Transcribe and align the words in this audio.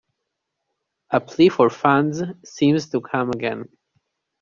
A 1.11 1.19
plea 1.19 1.49
for 1.49 1.69
funds 1.69 2.23
seems 2.43 2.89
to 2.89 3.01
come 3.01 3.29
again. 3.29 3.69